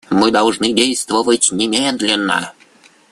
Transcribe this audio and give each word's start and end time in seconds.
Мы 0.09 0.31
должны 0.31 0.73
действовать 0.73 1.51
немедленно. 1.51 2.53